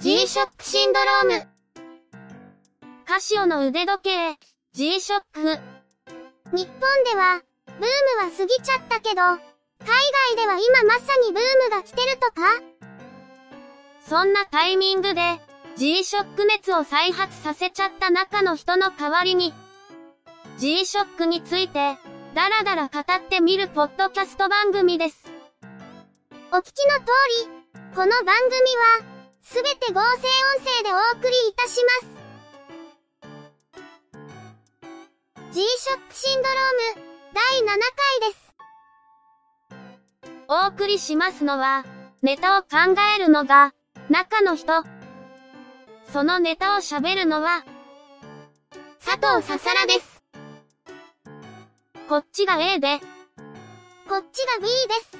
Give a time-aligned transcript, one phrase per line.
[0.00, 1.48] G-SHOCK シンドローム。
[3.04, 4.38] カシオの腕時計、
[4.72, 5.60] G-SHOCK。
[6.54, 9.38] 日本では、ブームは過ぎちゃったけど、海
[10.34, 12.62] 外では今まさにブームが来てるとか？
[14.00, 15.20] そんなタイミングで、
[15.76, 19.52] G-SHOCK 熱を再発させちゃった中の人の代わりに、
[20.56, 21.98] G-SHOCK について、
[22.34, 25.30] だらだら語ってみるポッドキャスト番組です。
[26.52, 27.04] お聞きの通
[27.44, 29.09] り、この番組は、
[29.52, 32.20] すべて合成音声でお送りいたします。
[35.50, 35.64] G-SHOCK
[36.12, 37.02] シンドローム、
[37.34, 38.54] 第7回です。
[40.46, 41.84] お送りしますのは、
[42.22, 42.68] ネタを考
[43.16, 43.74] えるのが、
[44.08, 44.84] 中の人。
[46.12, 47.64] そのネタを喋るのは、
[49.04, 50.22] 佐藤ささらです。
[52.08, 53.00] こっちが A で、
[54.08, 55.18] こっちが B です。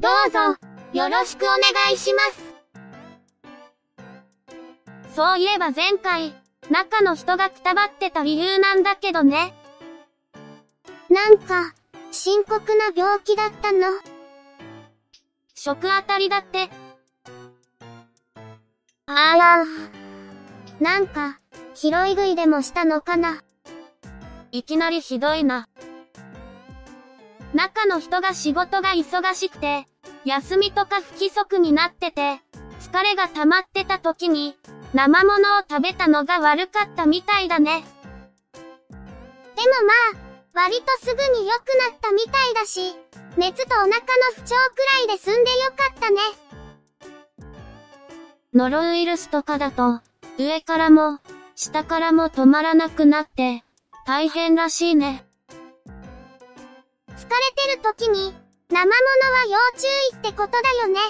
[0.00, 1.58] どうぞ、よろしくお願
[1.94, 2.50] いします。
[5.14, 6.34] そういえば前回、
[6.68, 9.54] 中の人がくたばってた理由なんだけどね。
[11.08, 11.74] なんか、
[12.10, 13.86] 深刻な病気だったの。
[15.54, 16.70] 食当たりだって。
[19.06, 19.64] あら。
[20.80, 21.38] なんか、
[21.74, 23.42] 拾い食いでもしたのかな。
[24.50, 25.68] いきなりひどいな。
[27.54, 29.86] 中の人が仕事が忙しくて、
[30.24, 32.40] 休みとか不規則になってて、
[32.80, 34.56] 疲れが溜まってた時に、
[34.92, 37.84] 生物を食べたのが悪かったみたいだね。
[38.92, 39.72] でも
[40.12, 42.94] まあ、割とすぐに良くなったみたいだし、
[43.36, 43.96] 熱とお腹の
[44.34, 46.20] 不調くらいで済んでよかったね。
[48.52, 50.00] ノロウイルスとかだと、
[50.38, 51.18] 上からも、
[51.54, 53.62] 下からも止まらなくなって、
[54.06, 55.24] 大変らしいね。
[57.08, 58.34] 疲れてる時に、
[58.70, 58.92] 生物は
[59.48, 61.00] 要注意ってことだよね。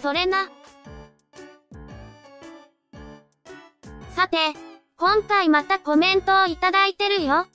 [0.00, 0.48] それな。
[4.16, 4.38] さて、
[4.96, 7.46] 今回またコメントをいただいてるよ。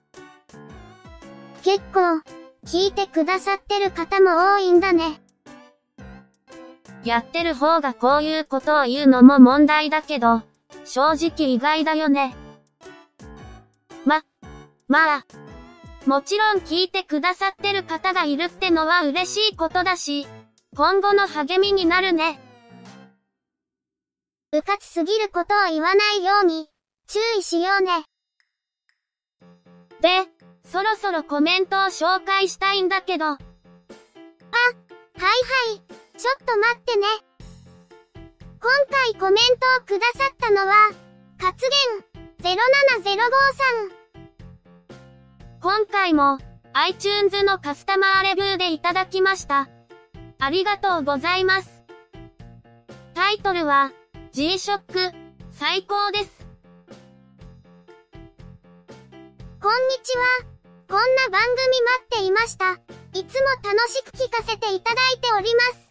[1.64, 2.22] 結構、
[2.66, 5.20] 聞いてくださってる方も多いんだね。
[7.04, 10.44] やってる方がこういうことを言うのも問題だけど、
[10.86, 12.36] 正直意外だよね。
[14.06, 14.24] ま、
[14.88, 15.26] まあ、
[16.06, 20.28] もちろん聞いてくださってる方がいるってのは嬉しいことだし、
[20.76, 22.40] 今後の励みになるね。
[24.52, 26.68] うかつすぎることを言わないように、
[27.08, 28.04] 注意しようね。
[30.02, 30.10] で、
[30.66, 33.26] そろそろコメントを紹介したいんだけど。
[33.26, 35.30] あ、はいは
[35.76, 35.82] い、
[36.18, 37.08] ちょっと待ってね。
[38.60, 40.90] 今回コメントをくださったのは、
[41.40, 41.66] 活
[42.42, 43.20] 言07053
[43.54, 44.03] さん。
[45.64, 46.40] 今回も
[46.74, 49.70] iTunes のカスタマーレビューでいただきました。
[50.38, 51.86] ありがとうございます。
[53.14, 53.94] タイトルは
[54.34, 55.14] G-SHOCK
[55.52, 56.46] 最高です。
[59.62, 60.26] こんにちは。
[60.90, 62.74] こんな番組待っていました。
[63.18, 65.88] いつも楽しく聞かせていただいております。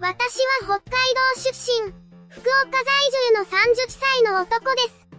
[0.00, 1.92] 私は北海道出身、
[2.28, 3.46] 福岡在住の30
[3.88, 5.09] 歳の男です。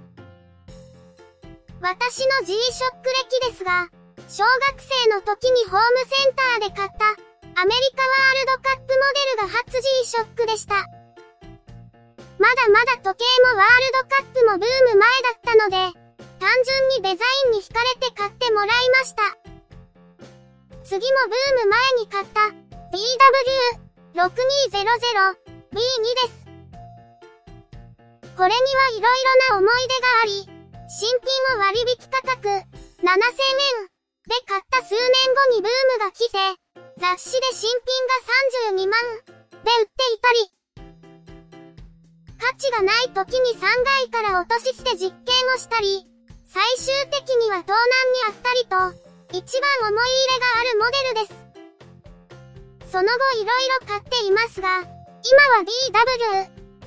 [1.82, 3.02] 私の G-SHOCK
[3.42, 3.90] 歴ですが、
[4.30, 10.86] 小学生の時にホームセンターで買ったアメリカワールドカップモデルが初 G-SHOCK でした。
[12.38, 15.98] まだまだ時計もワールドカップもブーム前だったので、
[16.38, 18.70] 単純にデザインに惹かれて買ってもらい
[19.02, 19.24] ました。
[20.86, 22.42] 次もブーム前に買った
[24.14, 24.22] BW6200B2
[26.14, 26.46] です。
[28.38, 30.51] これにはいろいろな思い出があり、
[30.92, 31.24] 新品
[31.56, 35.00] は割引価格7000円で買った数年
[35.48, 36.36] 後にブームが来て、
[37.00, 37.80] 雑誌で新品
[38.76, 40.52] が32万で売っていたり、
[42.38, 46.06] 価値がない時に3階から落としして実験をしたり、
[46.46, 48.76] 最終的には盗難にあったりと、
[49.32, 51.32] 一番思い入れがあるモデルで
[52.84, 52.92] す。
[52.92, 55.64] その後色々買っていますが、今は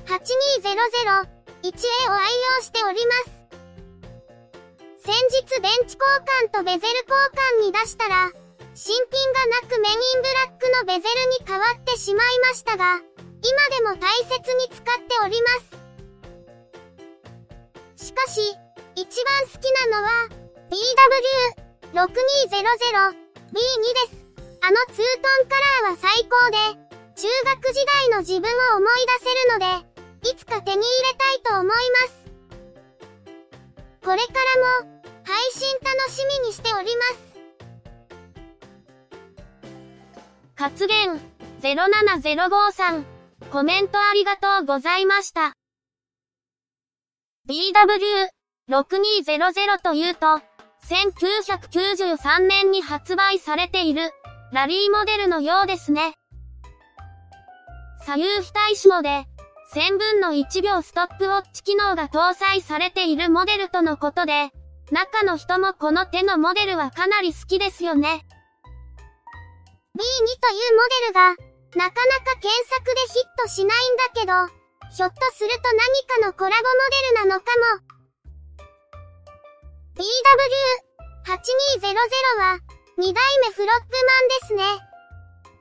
[0.05, 1.73] DW8200-1A
[2.11, 3.34] を愛用しております。
[5.05, 7.13] 先日電池交換とベゼル交
[7.61, 8.33] 換に出したら、
[8.73, 12.97] 新品がなくメインブラックのベゼルに変わってしまいましたが、
[13.37, 15.47] 今でも大切に使っておりま
[18.01, 18.09] す。
[18.09, 18.41] しかし、
[18.95, 20.25] 一番好きなのは、
[20.73, 22.01] BW6200B2
[23.93, 24.25] です。
[24.65, 25.53] あのツートンカ
[25.85, 26.57] ラーは最高で、
[27.13, 31.75] 中学時代の自分を思い出せるので、いつか手に入れたいと思いま
[32.09, 32.25] す。
[34.03, 34.33] これか
[34.83, 34.94] らも、
[35.25, 37.25] 配信楽しみにしております。
[40.55, 41.19] 活言
[41.61, 43.05] 0705さん、
[43.51, 45.53] コメントありがとうございました。
[47.49, 50.39] BW6200 というと、
[50.87, 54.11] 1993年に発売されている、
[54.51, 56.13] ラリーモデルのようですね。
[58.05, 59.25] 左右非対称で、
[59.73, 64.51] 1000分の1秒ストップウォッチ機能が搭載されているモデルとのことで、
[64.91, 68.25] 中の人もこの手のモデルはかなり好きですよね。
[69.95, 70.01] B2
[70.41, 71.29] というモデルが、
[71.75, 74.33] なかなか検索でヒットしないんだけど、
[74.95, 76.71] ひょっとすると何かのコラボモ
[77.15, 77.95] デルなのかも。
[79.95, 80.11] BW8200
[82.39, 82.59] は、
[82.97, 84.63] 2代目フロッグマンですね。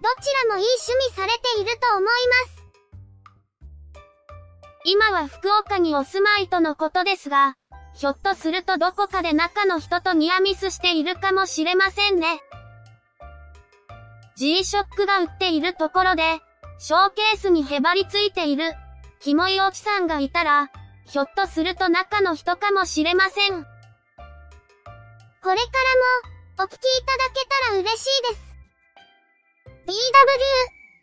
[0.03, 2.11] どちらもいい趣味されていると思いま
[2.51, 2.65] す。
[4.85, 7.57] 今は福岡にお住まいとのことですが、
[7.95, 12.41] ひょっとするとどこかで中の人とニアミスしているかもしれませんね。
[14.37, 16.41] G-SHOCK が売っているところで、
[16.79, 18.75] ショーケースにへばりついている、
[19.21, 20.73] キモいおちさんがいたら、
[21.07, 23.53] ひょっとすると中の人かもしれません。
[23.53, 25.55] これからも、
[26.65, 26.81] お聞きいただ
[27.33, 28.43] けたら嬉しいです。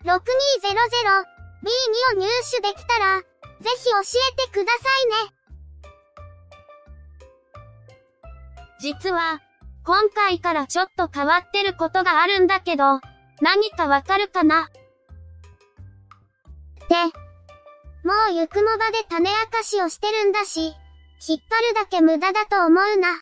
[0.04, 3.28] BW6200B2 を入手できたら、ぜ
[3.78, 4.02] ひ教え
[4.48, 4.80] てくださ
[5.24, 5.32] いね。
[8.82, 9.40] 実は、
[9.86, 13.00] 今回からちょっと変わってることがあるんだけど、
[13.40, 14.70] 何かわかるかな？
[16.90, 16.96] で、
[18.04, 20.74] もうゆくもばで種明かしをしてるんだし、
[21.28, 23.22] 引っ張るだけ無駄だと思うな。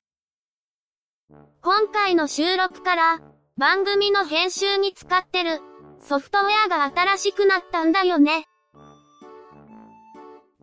[1.61, 3.19] 今回の収録から
[3.57, 5.59] 番組の編集に使ってる
[5.99, 8.45] ソフトウェアが新しくなったんだよね。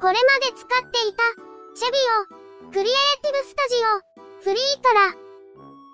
[0.01, 1.23] これまで使っていた
[1.75, 1.99] チェビ
[2.65, 2.87] オ、クリエイ
[3.23, 3.77] ティブスタジ
[4.23, 5.13] オ、フリーから、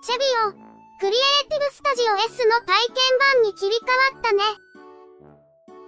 [0.03, 0.51] チェビオ、
[0.99, 2.95] クリエイティブスタジオ S の体験
[3.35, 4.43] 版に切り替わったね。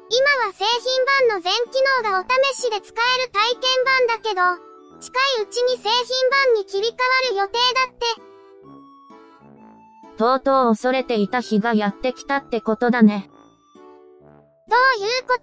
[0.10, 4.42] 今は製品版の全機能がお試しで使える体験版だけど、
[5.02, 6.98] 近いうちに製品版に切り替わ
[7.32, 8.06] る予定だって。
[10.18, 13.30] とうとう恐れていた日がやってきたってことだね。
[14.70, 15.38] どういうこ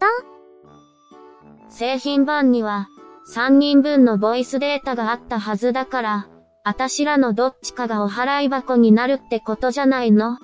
[1.69, 1.71] と？
[1.71, 2.89] 製品版には、
[3.33, 6.29] 3人分のボイスデータがあったはずだから、
[6.65, 10.35] あたしらのどっちかがお払い箱になるってことじゃないの？
[10.35, 10.39] あら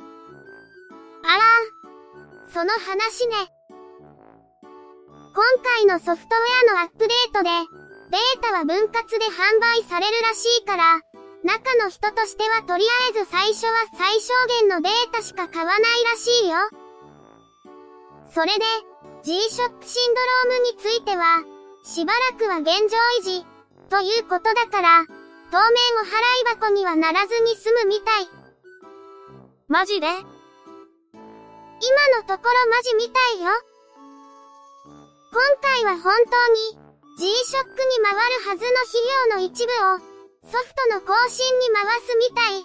[2.53, 3.35] その話ね。
[5.33, 7.51] 今回のソフトウェアのアップデートで、
[8.11, 11.01] データは分割で販売されるらしいから、
[11.45, 16.57] 中の人としてはとりあえず最初は最小限のデータしか買わないらしいよ。
[18.35, 18.65] それで、
[19.23, 21.45] G-SHOCK シンドロームについては、
[21.85, 23.47] しばらくは現状維持、
[23.91, 25.07] ということだから、
[25.51, 25.65] 当面
[25.97, 26.11] お払
[26.53, 28.29] い箱にはならずに済むみたい。
[29.69, 30.07] マジで？
[30.07, 30.21] 今
[32.19, 33.51] のところマジみたいよ。
[35.33, 36.77] 今回は本当に
[37.19, 39.01] G-SHOCK に回るはずの肥
[39.33, 39.99] 料の一部を
[40.51, 42.65] ソフトの更新に回すみたい。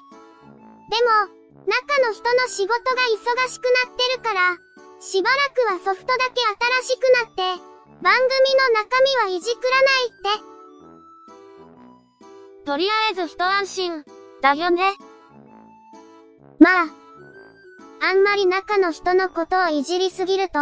[0.90, 1.32] でも、
[1.66, 4.58] 中の人の仕事が忙しくなってるから、
[5.00, 6.42] しばらくはソフトだけ
[6.84, 7.64] 新しくなって、
[8.02, 10.53] 番組の中身はいじくらないって。
[12.66, 14.04] とりあえず一安心、
[14.42, 14.94] だよね。
[16.60, 16.88] まあ、
[18.02, 20.54] あんまり中の人のことをいじりすぎると、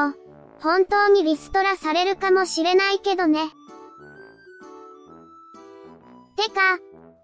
[0.59, 3.49] 本当にリストラされるかもしれないけどね。
[6.37, 6.77] てか、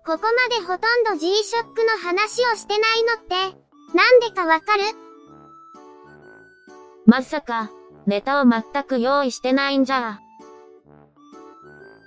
[0.05, 3.35] ここまでほとんど G-SHOCK の話をしてないのって、
[3.95, 4.83] なんでかわかる？
[7.05, 7.71] まさか、
[8.05, 10.19] ネタを全く用意してないんじゃ。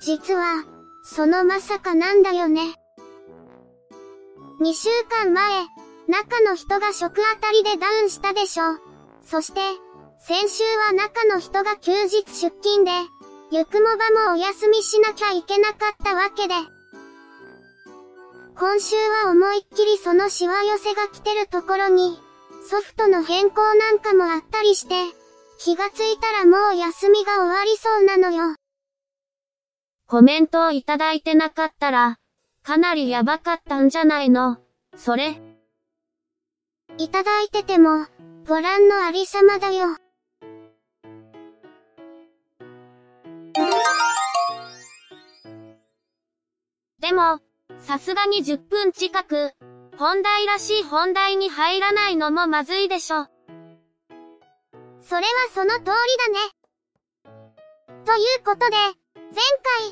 [0.00, 0.64] 実は、
[1.02, 2.75] そのまさかなんだよね。
[4.61, 5.66] 2週間前、
[6.07, 8.64] 中の人が食あたりでダウンしたでしょ。
[9.23, 9.61] そして、
[10.19, 12.90] 先週は中の人が休日出勤で、
[13.50, 16.54] ゆくもばもお休みしなきゃいけなかったわけで。
[18.59, 22.21] 今週は思いっきりそのしわ寄せが来てるところに、
[22.69, 24.95] ソフトの変更なんかもあったりして、
[25.59, 28.60] 気がついたらもう休みが終わりそうなのよ。
[30.11, 32.19] コメントをいただいてなかったら、
[32.64, 34.59] かなりやばかったんじゃないの？
[34.97, 35.40] それ。
[36.99, 38.07] いただいてても、
[38.45, 39.87] ご覧のありさまだよ。
[46.99, 47.38] でも、
[47.79, 49.52] さすがに10分近く、
[49.97, 53.29] 本題らしい本題に入らないのもまずいでしょ。
[55.02, 57.33] それはその通りだね。
[58.05, 58.76] ということで、
[59.33, 59.37] 前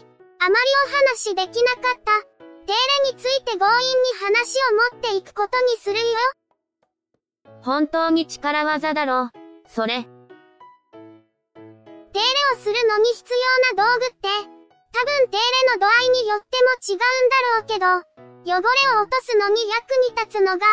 [0.01, 0.08] 回、
[0.41, 0.55] あまり
[0.87, 2.23] お話できなかった、
[2.67, 6.05] 手入れについて強引に話を持っていくことにするよ。
[7.63, 9.31] 本当に力技だろ、
[9.69, 10.07] それ。
[12.13, 13.33] 手入れをするのに必
[13.75, 14.29] 要な道具って、
[14.93, 17.87] 多分手入れの度合いによっても違うんだろうけど、
[18.45, 18.67] 汚れ
[18.99, 20.67] を落とすのに役に立つのが、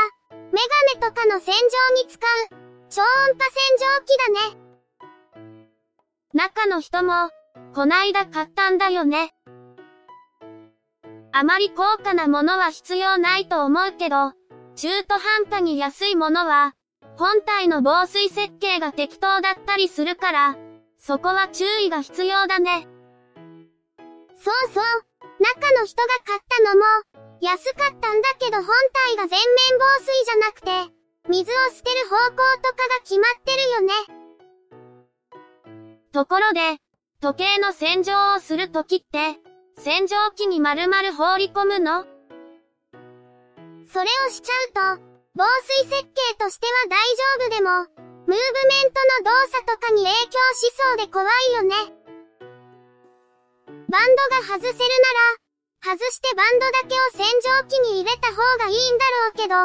[0.52, 0.62] メ
[0.94, 1.62] ガネとかの洗浄
[2.04, 2.22] に使う、
[2.90, 4.66] 超音波洗浄機だね。
[6.34, 7.30] 中の人も、
[7.74, 9.34] こないだ買ったんだよね。
[11.38, 14.32] あまり高価なものは必要ないと思うけど、
[14.78, 16.76] 中途半端に安いものは、
[17.18, 20.56] 本体の防水設計が適当だったりするから、
[20.98, 22.88] そこは注意が必要だね。
[24.38, 24.84] そうそう。
[25.44, 26.86] 中の人が買ったのも、
[27.42, 28.68] 安かったんだけど本
[29.10, 29.38] 体が全面
[29.78, 30.94] 防水じゃなくて、
[31.28, 33.94] 水を捨てる方向とかが決まってるよね。
[36.14, 36.80] ところで、
[37.20, 39.45] 時計の洗浄をするときって、
[39.78, 42.06] 洗浄機に丸々放り込むの
[43.92, 45.04] それをしちゃうと、
[45.36, 45.44] 防
[45.84, 47.00] 水設計としては大
[47.40, 47.70] 丈夫でも、
[48.26, 51.76] ムーブメントの動作とかに影響しそうで怖いよね。
[53.92, 54.80] バンドが外せるな
[55.84, 59.56] ら、外してバンドだけを洗浄機に入れた方がいいんだろうけど、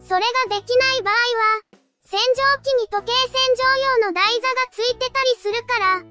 [0.00, 1.62] それができない場合は、
[2.02, 3.64] 洗浄機に時計洗浄
[4.02, 6.02] 用の台座がついてたりするから、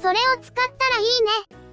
[0.00, 0.62] それを使った
[0.94, 1.22] らいい
[1.52, 1.67] ね。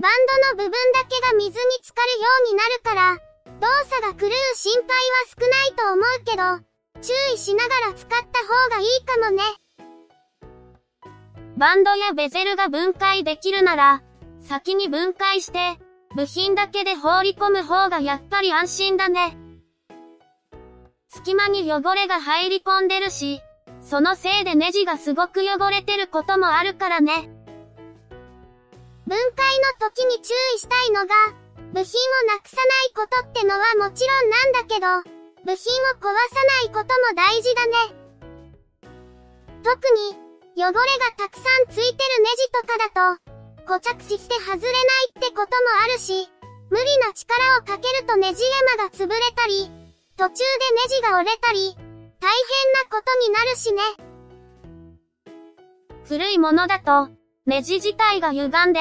[0.00, 0.12] バン
[0.56, 3.18] ドの部分だけが水に浸かるようになるから、
[3.60, 4.94] 動作が狂う心配は
[5.26, 6.68] 少ないと思うけど、
[7.02, 9.42] 注意しながら使った方がいいかもね。
[11.56, 14.02] バンドやベゼルが分解できるなら、
[14.40, 15.58] 先に分解して、
[16.14, 19.36] 部品だけで放り込む方がやっぱり安心だね。
[21.08, 23.40] 隙間に汚れが入り込んでるし、
[23.80, 27.30] そのせいでネジがすごく汚れてることもあるからね。
[29.08, 31.14] 分解の時に注意したいのが、
[31.72, 34.86] 部品をなくさないことってのはもちろんなんだけど、
[35.46, 37.72] 部品を壊さないことも大事だね。
[39.64, 40.12] 特に、
[40.60, 45.46] 汚れがたくさんついてるネジとかだと、固着して外れないってことも
[45.84, 46.28] あるし、
[46.68, 48.42] 無理な力をかけるとネジ
[48.76, 49.70] 山が潰れたり、
[50.18, 50.42] 途中で
[50.90, 51.74] ネジが折れたり、
[52.20, 53.82] 大変なことになるしね。
[56.04, 57.17] 古いものだと、
[57.48, 58.80] ネジ自体が歪んで、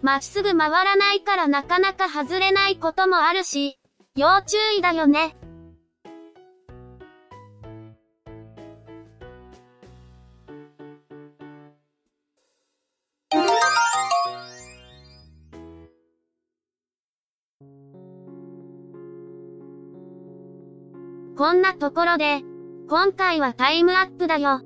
[0.00, 3.78] まっすぐ回らないからなかなか外れないこともあるし、
[4.16, 5.36] 要注意だよね。
[21.36, 22.40] こんなところで、
[22.88, 24.62] 今回はタイムアップだよ。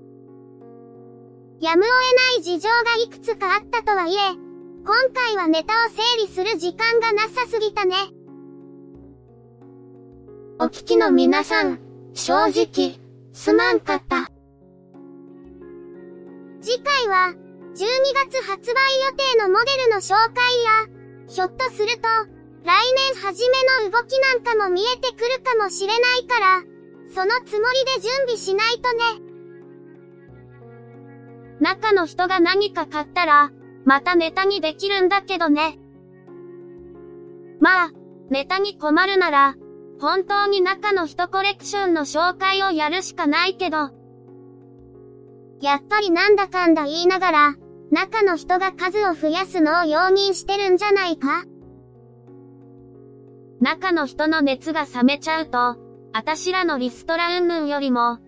[1.60, 4.18] やむを得ない事情がいくつかあったとはいえ、
[4.82, 7.96] 今回はネタを整理する時間がなさすぎたね。
[10.58, 11.78] お聞きの皆さん、
[12.14, 12.98] 正直、
[13.34, 14.30] すまんかった。
[16.62, 17.76] 次回は、12
[18.26, 20.88] 月発売予定のモデルの紹介や、
[21.28, 22.08] ひょっとすると、
[22.64, 22.72] 来
[23.12, 26.62] 年初めの動きなんかも見えてくるかもしれないから、
[27.14, 29.29] そのつもりで準備しないとね。
[31.60, 33.50] 中の人が何か買ったら、
[33.84, 35.78] またネタにできるんだけどね。
[37.60, 37.90] まあ、
[38.30, 39.56] ネタに困るなら、
[40.00, 43.90] 本当に中の人コレクションの紹介をやるしかないけど。
[45.60, 47.54] やっぱりなんだかんだ言いながら、
[47.90, 51.44] 中の人が数を増やすのを容認してるんじゃないか？
[53.60, 55.76] 中の人の熱が冷めちゃうと、
[56.12, 58.18] あたしらのリストラ云々よりも、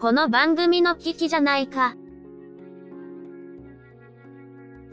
[0.00, 1.94] この番組の危機じゃないか。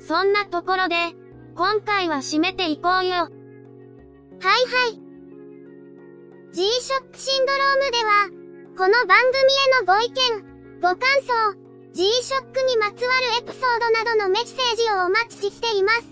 [0.08, 0.96] そんなところで、
[1.54, 3.12] 今回は締めていこうよ。
[3.12, 5.02] はいはい。
[6.54, 8.30] G-SHOCK シンドロームでは、
[8.78, 9.36] この番組
[9.68, 11.60] へのご意見、ご感想、
[11.92, 16.08] G-SHOCK にまつわるエピソードなどのメッセージをお待ちしています。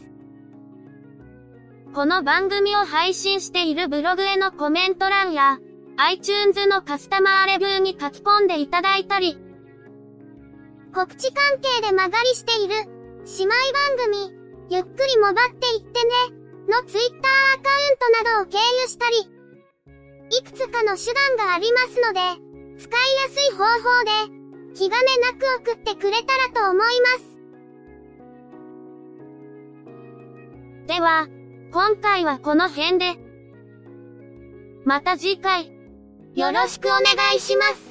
[1.93, 5.59] この番組を配信しているブログへのコメント欄や、
[5.95, 9.37] iTunes のカスタマーレビューに書き込んでいただいたり、
[10.93, 12.94] 告知関係で間借りしている
[13.25, 14.37] 姉妹番組、
[14.69, 16.35] ゆっくりもばっていってね、
[16.69, 19.17] のツイッターアカウントなどを経由したり、
[20.29, 22.19] いくつかの手段がありますので、
[22.77, 22.91] 使い
[23.23, 24.11] やすい方法で、
[24.75, 27.35] 気兼ねなく送ってくれたらと思います。
[30.85, 31.27] では、
[31.71, 33.15] 今回はこの辺で。
[34.85, 35.71] また次回、
[36.35, 37.01] よろしくお願
[37.35, 37.84] いします。